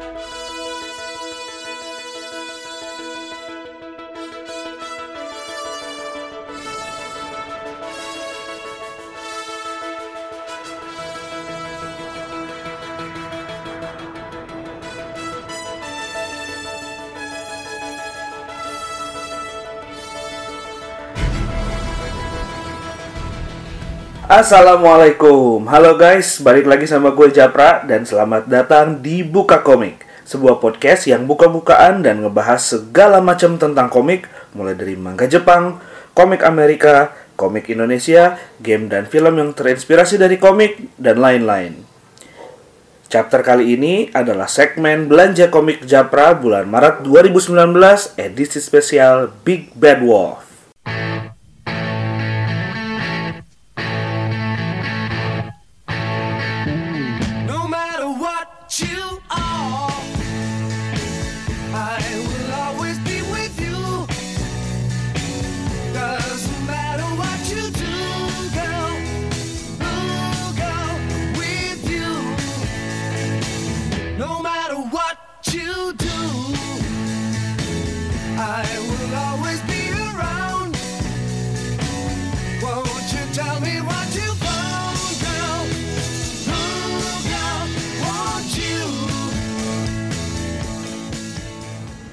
[0.00, 0.39] Bye.
[24.30, 30.62] Assalamualaikum, halo guys, balik lagi sama gue Japra dan selamat datang di Buka Komik Sebuah
[30.62, 35.82] podcast yang buka-bukaan dan ngebahas segala macam tentang komik Mulai dari manga Jepang,
[36.14, 41.82] komik Amerika, komik Indonesia, game dan film yang terinspirasi dari komik, dan lain-lain.
[43.10, 50.06] Chapter kali ini adalah segmen Belanja Komik Japra bulan Maret 2019 edisi spesial Big Bad
[50.06, 50.49] Wolf
[59.52, 59.89] Oh.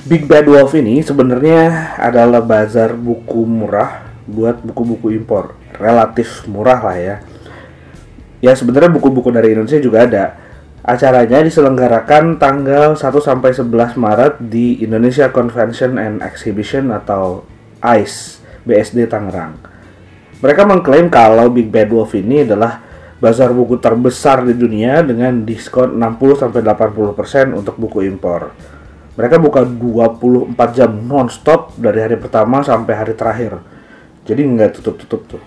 [0.07, 5.59] Big Bad Wolf ini sebenarnya adalah bazar buku murah buat buku-buku impor.
[5.75, 7.15] Relatif murah lah ya.
[8.39, 10.39] Ya sebenarnya buku-buku dari Indonesia juga ada.
[10.79, 17.43] Acaranya diselenggarakan tanggal 1 sampai 11 Maret di Indonesia Convention and Exhibition atau
[17.83, 19.59] ICE BSD Tangerang.
[20.39, 22.79] Mereka mengklaim kalau Big Bad Wolf ini adalah
[23.19, 28.76] bazar buku terbesar di dunia dengan diskon 60 sampai 80% untuk buku impor.
[29.17, 33.57] Mereka buka 24 jam non-stop dari hari pertama sampai hari terakhir.
[34.29, 35.43] Jadi nggak tutup-tutup tuh.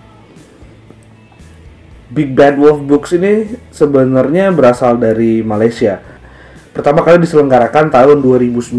[2.11, 6.03] Big Bad Wolf Books ini sebenarnya berasal dari Malaysia.
[6.75, 8.75] Pertama kali diselenggarakan tahun 2009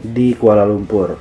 [0.00, 1.20] di Kuala Lumpur.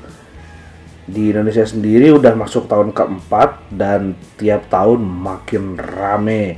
[1.04, 6.56] Di Indonesia sendiri udah masuk tahun keempat dan tiap tahun makin rame.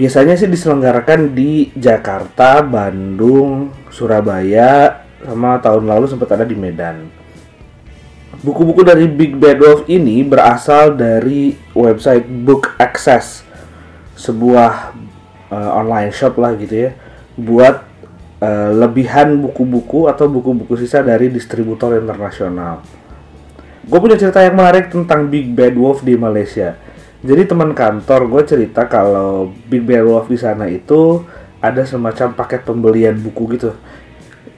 [0.00, 7.10] Biasanya sih diselenggarakan di Jakarta, Bandung, Surabaya, sama tahun lalu sempat ada di Medan.
[8.38, 13.42] Buku-buku dari Big Bad Wolf ini berasal dari website Book Access,
[14.14, 14.94] sebuah
[15.50, 16.90] uh, online shop lah gitu ya,
[17.34, 17.82] buat
[18.38, 22.86] uh, lebihan buku-buku atau buku-buku sisa dari distributor internasional.
[23.82, 26.78] Gue punya cerita yang menarik tentang Big Bad Wolf di Malaysia.
[27.18, 31.26] Jadi teman kantor gue cerita kalau Big Bad Wolf di sana itu
[31.58, 33.74] ada semacam paket pembelian buku gitu.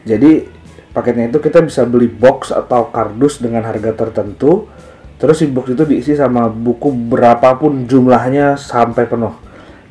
[0.04, 0.48] Jadi
[0.92, 4.68] paketnya itu kita bisa beli box atau kardus dengan harga tertentu.
[5.20, 9.36] Terus si box itu diisi sama buku berapapun jumlahnya sampai penuh.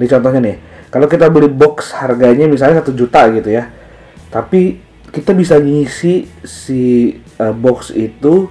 [0.02, 0.58] Ini contohnya nih,
[0.90, 3.69] kalau kita beli box harganya misalnya satu juta gitu ya,
[4.34, 4.81] tapi
[5.14, 8.50] kita bisa ngisi si uh, box itu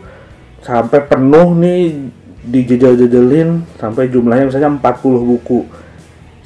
[0.62, 2.10] sampai penuh nih
[2.48, 5.68] dijejel-jejelin sampai jumlahnya misalnya 40 buku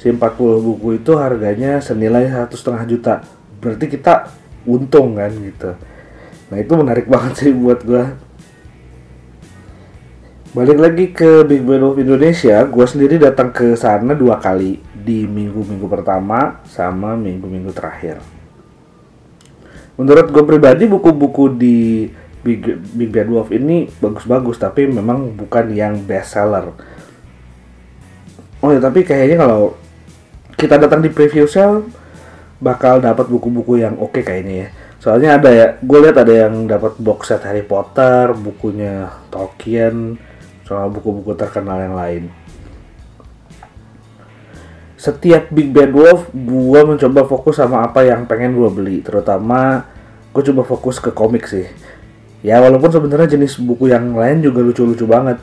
[0.03, 0.19] si 40
[0.59, 3.13] buku itu harganya senilai satu setengah juta.
[3.63, 4.35] Berarti kita
[4.67, 5.79] untung kan gitu.
[6.51, 8.19] Nah itu menarik banget sih buat gua.
[10.53, 15.23] Balik lagi ke Big Band of Indonesia gua sendiri datang ke sana dua kali di
[15.23, 18.19] minggu-minggu pertama sama minggu-minggu terakhir.
[19.93, 22.09] Menurut gue pribadi buku-buku di
[22.41, 22.65] Big,
[22.97, 26.73] Big Bad Wolf ini bagus-bagus tapi memang bukan yang best seller.
[28.59, 29.77] Oh ya tapi kayaknya kalau
[30.63, 31.83] kita datang di preview sale
[32.63, 34.67] bakal dapat buku-buku yang oke kayaknya ya.
[35.03, 40.15] Soalnya ada ya, gue lihat ada yang dapat box set Harry Potter, bukunya Tolkien,
[40.63, 42.23] soal buku-buku terkenal yang lain.
[44.95, 49.83] Setiap Big Bad Wolf, gue mencoba fokus sama apa yang pengen gue beli, terutama
[50.31, 51.67] gue coba fokus ke komik sih
[52.43, 55.39] ya walaupun sebenarnya jenis buku yang lain juga lucu-lucu banget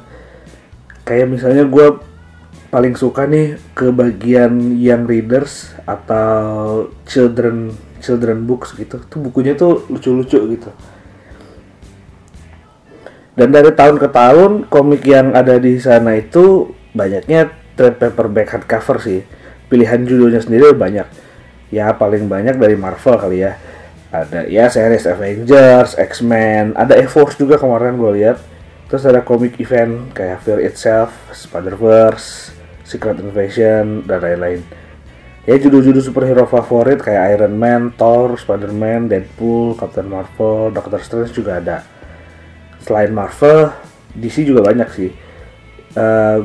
[1.08, 1.86] kayak misalnya gue
[2.70, 9.02] paling suka nih ke bagian young readers atau children children books gitu.
[9.10, 10.70] Tuh bukunya tuh lucu-lucu gitu.
[13.34, 18.98] Dan dari tahun ke tahun komik yang ada di sana itu banyaknya trade paperback hardcover
[19.02, 19.20] sih.
[19.70, 21.06] Pilihan judulnya sendiri banyak.
[21.70, 23.58] Ya paling banyak dari Marvel kali ya.
[24.10, 28.42] Ada ya series Avengers, X-Men, ada X-Force juga kemarin gue lihat.
[28.90, 32.59] Terus ada komik event kayak Fear Itself, Spider-Verse,
[32.90, 34.66] Secret Invasion dan lain-lain.
[35.48, 41.62] ya judul-judul superhero favorit kayak Iron Man, Thor, Spider-Man, Deadpool, Captain Marvel, Doctor Strange juga
[41.62, 41.86] ada.
[42.82, 43.72] Selain Marvel,
[44.14, 45.10] DC juga banyak sih.
[45.96, 46.40] Eh,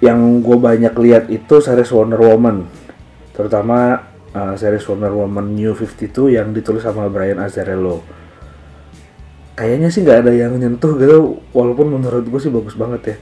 [0.00, 2.66] yang gue banyak lihat itu series Wonder Woman,
[3.36, 8.02] terutama eh, series Wonder Woman New 52 yang ditulis sama Brian Azzarello.
[9.54, 13.16] Kayaknya sih nggak ada yang nyentuh gitu, walaupun menurut gue sih bagus banget ya.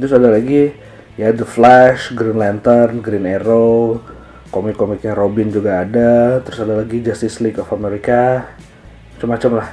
[0.00, 0.72] Terus ada lagi
[1.20, 4.00] ya The Flash, Green Lantern, Green Arrow,
[4.48, 8.48] komik-komiknya Robin juga ada, terus ada lagi Justice League of America,
[9.16, 9.68] macam-macam lah.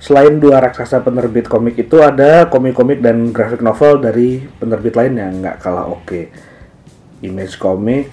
[0.00, 5.32] Selain dua raksasa penerbit komik itu ada komik-komik dan graphic novel dari penerbit lain yang
[5.44, 6.32] nggak kalah oke.
[7.20, 8.08] Image Comic,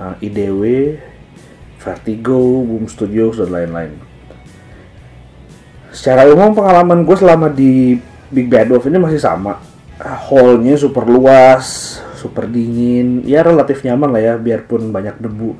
[0.00, 0.96] uh, IDW,
[1.76, 3.92] Vertigo, Boom Studios dan lain-lain.
[5.92, 8.00] Secara umum pengalaman gue selama di
[8.32, 9.60] Big Bad Wolf ini masih sama.
[9.98, 15.58] Hallnya super luas, super dingin, ya relatif nyaman lah ya biarpun banyak debu.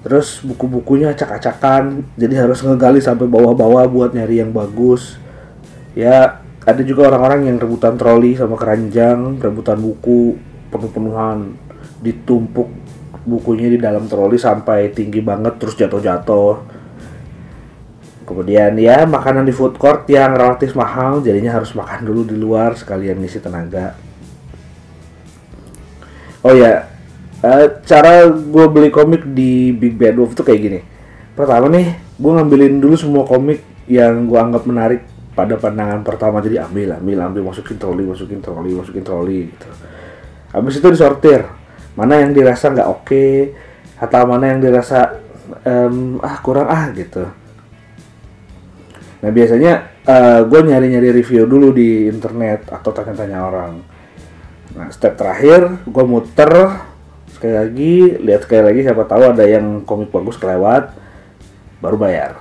[0.00, 5.20] Terus buku-bukunya acak-acakan, jadi harus ngegali sampai bawah-bawah buat nyari yang bagus.
[5.92, 10.40] Ya ada juga orang-orang yang rebutan troli sama keranjang, rebutan buku,
[10.72, 11.52] penuh-penuhan,
[12.00, 12.72] ditumpuk
[13.28, 16.79] bukunya di dalam troli sampai tinggi banget terus jatuh-jatuh.
[18.30, 22.78] Kemudian ya makanan di food court yang relatif mahal jadinya harus makan dulu di luar
[22.78, 23.98] sekalian ngisi tenaga.
[26.46, 26.86] Oh ya,
[27.42, 30.80] eh, cara gue beli komik di Big Bad Wolf tuh kayak gini.
[31.34, 35.02] Pertama nih, gue ngambilin dulu semua komik yang gue anggap menarik
[35.34, 36.38] pada pandangan pertama.
[36.38, 39.68] Jadi ambil, ambil, ambil, masukin troli, masukin troli, masukin troli gitu.
[40.54, 41.42] Habis itu disortir.
[41.98, 43.26] Mana yang dirasa nggak oke,
[43.98, 45.18] atau mana yang dirasa
[45.66, 47.26] em, ah kurang ah gitu.
[49.20, 49.72] Nah biasanya
[50.48, 53.72] gue nyari-nyari review dulu di internet atau tanya-tanya orang.
[54.76, 56.50] Nah step terakhir gue muter
[57.30, 60.92] sekali lagi lihat sekali lagi siapa tahu ada yang komik bagus kelewat
[61.84, 62.36] baru bayar.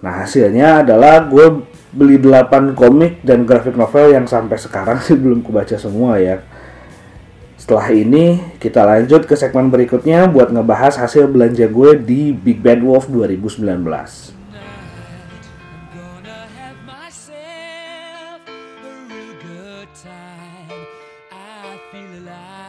[0.00, 5.44] Nah hasilnya adalah gue beli 8 komik dan graphic novel yang sampai sekarang sih belum
[5.44, 6.40] kubaca semua ya.
[7.60, 12.80] Setelah ini kita lanjut ke segmen berikutnya buat ngebahas hasil belanja gue di Big Bad
[12.80, 14.39] Wolf 2019.
[21.90, 22.59] Feel alive.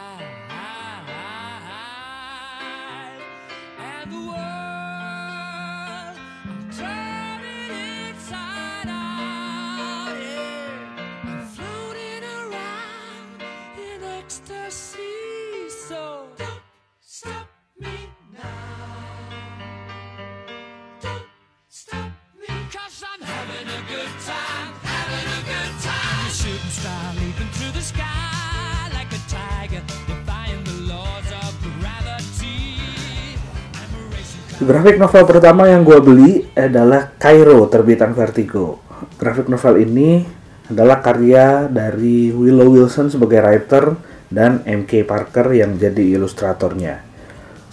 [34.62, 38.78] Grafik novel pertama yang gue beli adalah Cairo terbitan Vertigo.
[39.18, 40.22] Grafik novel ini
[40.70, 43.98] adalah karya dari Willow Wilson sebagai writer
[44.30, 47.02] dan MK Parker yang jadi ilustratornya.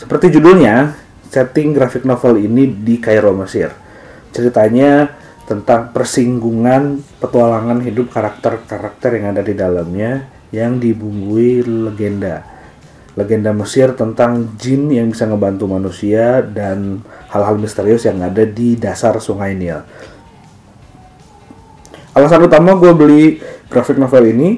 [0.02, 0.98] Seperti judulnya,
[1.30, 3.70] setting grafik novel ini di Kairo, Mesir.
[4.34, 5.14] Ceritanya
[5.46, 12.59] tentang persinggungan petualangan hidup karakter-karakter yang ada di dalamnya yang dibumbui legenda.
[13.20, 19.20] Legenda Mesir tentang jin yang bisa ngebantu manusia dan hal-hal misterius yang ada di dasar
[19.20, 19.84] sungai Nil.
[22.16, 23.24] Alasan utama gue beli
[23.68, 24.50] graphic novel ini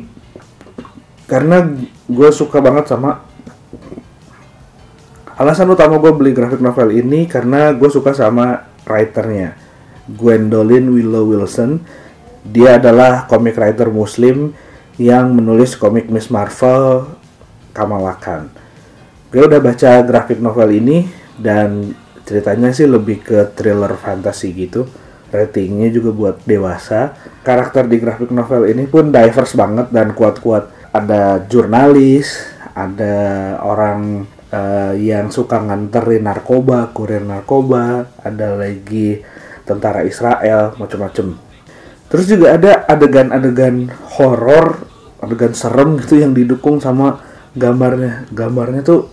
[1.25, 1.65] karena
[2.06, 3.24] gue suka banget sama
[5.39, 9.56] alasan utama gue beli graphic novel ini karena gue suka sama writernya
[10.12, 11.80] Gwendolyn Willow Wilson
[12.44, 14.51] dia adalah comic writer muslim
[15.00, 17.21] yang menulis komik Miss Marvel
[17.72, 18.51] Kamala Khan
[19.32, 21.08] gue udah baca graphic novel ini
[21.40, 21.96] dan
[22.28, 24.86] ceritanya sih lebih ke thriller fantasy gitu.
[25.32, 27.16] Ratingnya juga buat dewasa.
[27.40, 30.92] Karakter di graphic novel ini pun diverse banget dan kuat-kuat.
[30.92, 33.16] Ada jurnalis ada
[33.63, 39.20] orang eh, yang suka nganterin narkoba kurir narkoba ada lagi
[39.68, 41.36] tentara Israel macam-macam
[42.12, 44.84] terus juga ada adegan-adegan horor
[45.24, 47.20] adegan serem gitu yang didukung sama
[47.55, 48.27] gambarnya.
[48.31, 49.10] Gambarnya tuh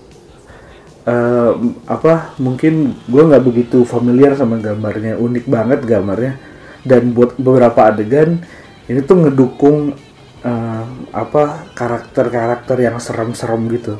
[1.08, 1.52] eh,
[1.88, 5.18] apa mungkin gue nggak begitu familiar sama gambarnya.
[5.18, 6.38] Unik banget gambarnya.
[6.86, 8.40] Dan buat beberapa adegan
[8.88, 9.94] ini tuh ngedukung
[10.42, 13.98] eh, apa karakter-karakter yang serem-serem gitu.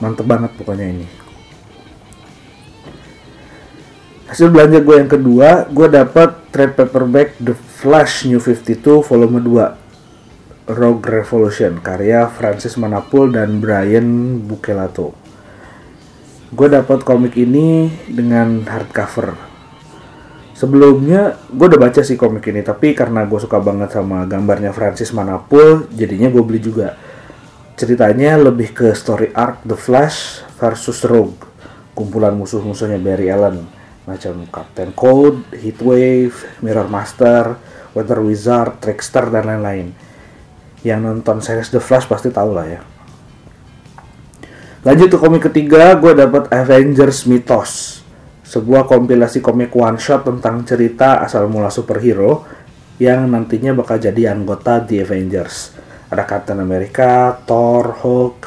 [0.00, 1.06] Mantep banget pokoknya ini.
[4.30, 9.89] Hasil belanja gue yang kedua gue dapat trade paperback The Flash New 52 volume 2
[10.70, 15.10] Rogue Revolution karya Francis Manapul dan Brian Bucelato.
[16.54, 19.34] Gue dapat komik ini dengan hardcover.
[20.54, 25.10] Sebelumnya gue udah baca sih komik ini, tapi karena gue suka banget sama gambarnya Francis
[25.10, 26.94] Manapul, jadinya gue beli juga.
[27.74, 31.48] Ceritanya lebih ke story arc The Flash versus Rogue,
[31.96, 33.64] kumpulan musuh-musuhnya Barry Allen,
[34.04, 37.56] macam Captain Cold, Heatwave, Mirror Master,
[37.96, 40.09] Weather Wizard, Trickster dan lain-lain.
[40.80, 42.80] Yang nonton series The Flash pasti tahu lah ya.
[44.80, 48.00] Lanjut ke komik ketiga, gue dapat Avengers Mythos,
[48.48, 52.48] sebuah kompilasi komik one shot tentang cerita asal mula superhero
[52.96, 55.76] yang nantinya bakal jadi anggota The Avengers.
[56.08, 58.38] Ada Captain America, Thor, Hulk,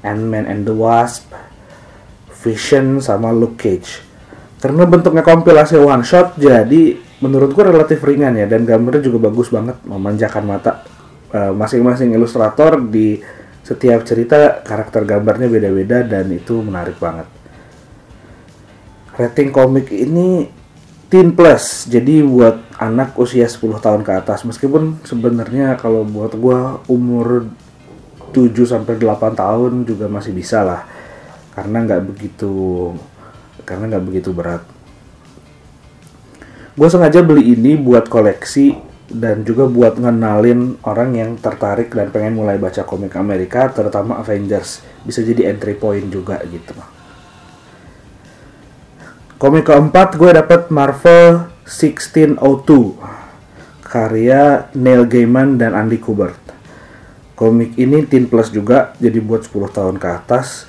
[0.00, 1.28] Ant-Man and the Wasp,
[2.40, 4.00] Vision, sama Luke Cage.
[4.56, 9.52] Karena bentuknya kompilasi one shot, jadi menurut gue relatif ringan ya dan gambarnya juga bagus
[9.52, 10.95] banget, memanjakan mata.
[11.34, 13.18] Eh, Masing-masing ilustrator di
[13.66, 17.26] setiap cerita karakter gambarnya beda-beda dan itu menarik banget.
[19.18, 20.46] Rating komik ini
[21.10, 24.46] teen plus, jadi buat anak usia 10 tahun ke atas.
[24.46, 27.50] Meskipun sebenarnya kalau buat gua umur
[28.30, 30.86] 7 sampai 8 tahun juga masih bisa lah.
[31.58, 32.54] Karena nggak begitu
[33.66, 34.62] karena nggak begitu berat.
[36.76, 38.76] Gue sengaja beli ini buat koleksi
[39.06, 44.82] dan juga buat ngenalin orang yang tertarik dan pengen mulai baca komik Amerika, terutama Avengers.
[45.06, 46.74] Bisa jadi entry point juga gitu.
[49.36, 52.40] Komik keempat gue dapet Marvel 1602
[53.86, 56.40] karya Neil Gaiman dan Andy Kubert.
[57.36, 60.64] Komik ini teen plus juga, jadi buat 10 tahun ke atas.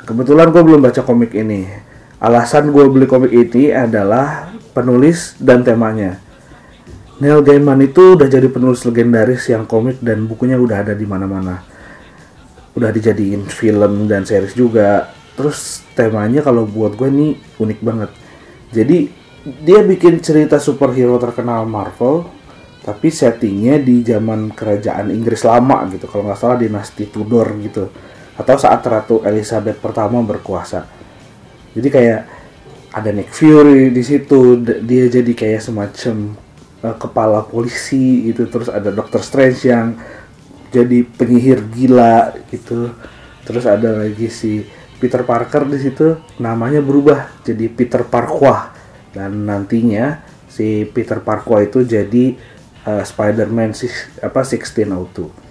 [0.00, 1.68] Kebetulan gue belum baca komik ini.
[2.16, 6.25] Alasan gue beli komik ini adalah penulis dan temanya.
[7.16, 11.64] Neil Gaiman itu udah jadi penulis legendaris yang komik dan bukunya udah ada di mana-mana.
[12.76, 15.08] Udah dijadiin film dan series juga.
[15.32, 18.10] Terus temanya kalau buat gue nih unik banget.
[18.68, 19.08] Jadi
[19.64, 22.28] dia bikin cerita superhero terkenal Marvel,
[22.84, 26.04] tapi settingnya di zaman kerajaan Inggris lama gitu.
[26.12, 27.88] Kalau nggak salah dinasti Tudor gitu.
[28.36, 30.84] Atau saat Ratu Elizabeth pertama berkuasa.
[31.72, 32.20] Jadi kayak
[32.92, 36.44] ada Nick Fury di situ, dia jadi kayak semacam
[36.86, 38.46] uh, kepala polisi gitu.
[38.46, 39.98] Terus ada Doctor Strange yang
[40.70, 42.94] jadi penyihir gila gitu.
[43.42, 44.62] Terus ada lagi si
[44.96, 48.72] Peter Parker di situ namanya berubah jadi Peter Parquah
[49.12, 52.32] dan nantinya si Peter Parquah itu jadi
[52.88, 55.46] uh, Spider-Man sis- apa 1602.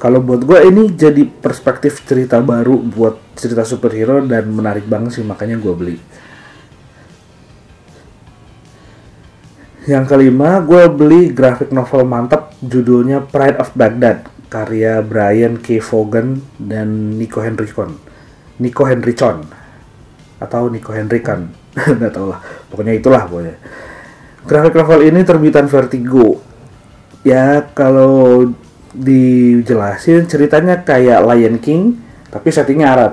[0.00, 5.24] Kalau buat gue ini jadi perspektif cerita baru buat cerita superhero dan menarik banget sih
[5.24, 5.96] makanya gue beli.
[9.90, 15.82] Yang kelima, gue beli graphic novel mantap judulnya Pride of Baghdad karya Brian K.
[15.82, 17.98] Vaughan dan Nico Henricon.
[18.62, 19.42] Nico Henricon
[20.38, 21.50] atau Nico Henrikan,
[21.98, 22.38] nggak tahu lah.
[22.70, 23.58] Pokoknya itulah pokoknya.
[24.46, 26.38] Graphic novel ini terbitan Vertigo.
[27.26, 28.46] Ya kalau
[28.94, 31.98] dijelasin ceritanya kayak Lion King
[32.30, 33.12] tapi settingnya Arab.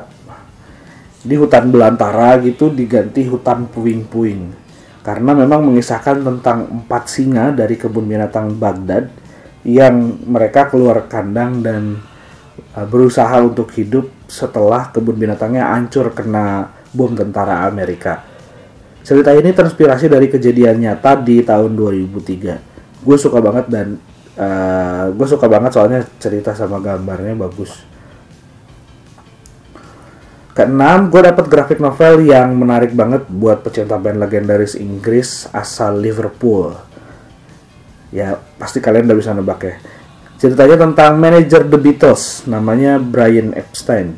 [1.25, 4.66] Di hutan belantara gitu diganti hutan puing-puing
[5.07, 9.07] karena memang mengisahkan tentang empat singa dari kebun binatang Baghdad
[9.63, 11.95] yang mereka keluar kandang dan
[12.75, 18.19] uh, berusaha untuk hidup setelah kebun binatangnya hancur kena bom tentara Amerika.
[18.99, 22.99] Cerita ini terinspirasi dari kejadian nyata di tahun 2003.
[23.07, 23.95] Gue suka banget dan
[24.35, 27.79] uh, gue suka banget soalnya cerita sama gambarnya bagus.
[30.57, 36.73] Keenam, gue dapet graphic novel yang menarik banget buat pecinta band legendaris Inggris asal Liverpool.
[38.09, 39.77] Ya, pasti kalian udah bisa nebak ya.
[40.41, 44.17] Ceritanya tentang manajer The Beatles, namanya Brian Epstein.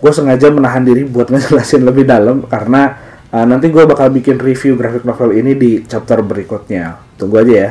[0.00, 2.96] Gue sengaja menahan diri buat ngejelasin lebih dalam karena
[3.28, 6.96] uh, nanti gue bakal bikin review graphic novel ini di chapter berikutnya.
[7.20, 7.70] Tunggu aja ya.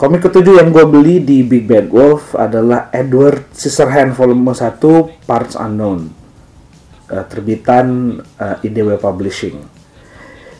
[0.00, 4.80] Komik ketujuh yang gue beli di Big Bad Wolf adalah Edward Scissorhands Volume 1
[5.28, 6.20] Parts Unknown
[7.10, 9.58] Eh, terbitan eh, IDW Publishing.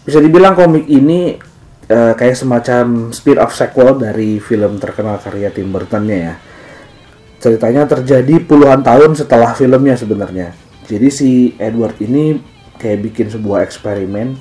[0.03, 1.39] Bisa dibilang komik ini
[1.87, 6.35] eh, kayak semacam spin-off sequel dari film terkenal karya Tim Burton-nya ya.
[7.39, 10.51] Ceritanya terjadi puluhan tahun setelah filmnya sebenarnya.
[10.91, 12.43] Jadi si Edward ini
[12.83, 14.35] kayak bikin sebuah eksperimen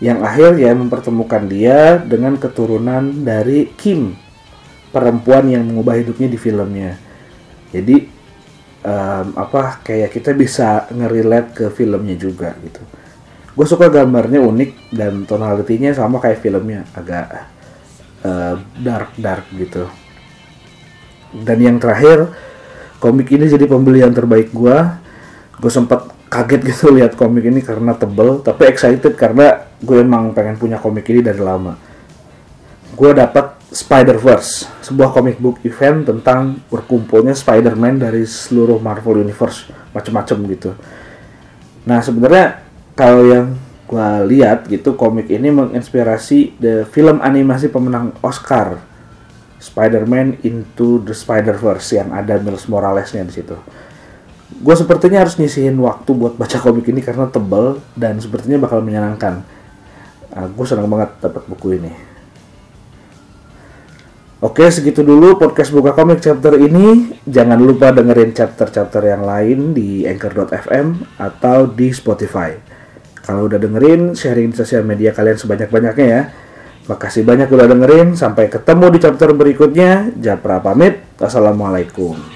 [0.00, 4.16] yang akhirnya mempertemukan dia dengan keturunan dari Kim,
[4.94, 6.94] perempuan yang mengubah hidupnya di filmnya.
[7.74, 7.96] Jadi
[8.86, 12.78] em, apa kayak kita bisa ngerelate ke filmnya juga gitu.
[13.54, 17.50] Gue suka gambarnya unik dan tonalitinya sama kayak filmnya, agak
[18.80, 19.84] dark dark gitu.
[21.34, 22.32] Dan yang terakhir
[23.02, 25.02] komik ini jadi pembelian terbaik gua.
[25.60, 30.58] Gue sempat kaget gitu lihat komik ini karena tebel, tapi excited karena gue emang pengen
[30.58, 31.78] punya komik ini dari lama.
[32.98, 40.38] Gue dapat Spider-Verse, sebuah comic book event tentang berkumpulnya Spider-Man dari seluruh Marvel Universe, macem-macem
[40.46, 40.70] gitu.
[41.82, 42.62] Nah sebenarnya
[42.94, 48.78] kalau yang gue lihat gitu komik ini menginspirasi the film animasi pemenang Oscar
[49.58, 53.58] Spider-Man Into the Spider-Verse yang ada Miles Moralesnya di situ.
[54.54, 59.42] Gue sepertinya harus nyisihin waktu buat baca komik ini karena tebel dan sepertinya bakal menyenangkan.
[60.34, 62.13] gue senang banget dapat buku ini.
[64.44, 67.16] Oke, segitu dulu podcast Buka Komik chapter ini.
[67.24, 72.52] Jangan lupa dengerin chapter-chapter yang lain di anchor.fm atau di Spotify.
[73.24, 76.22] Kalau udah dengerin, sharing di sosial media kalian sebanyak-banyaknya ya.
[76.92, 78.20] Makasih banyak udah dengerin.
[78.20, 80.12] Sampai ketemu di chapter berikutnya.
[80.20, 81.00] Japra pamit.
[81.16, 82.33] Assalamualaikum.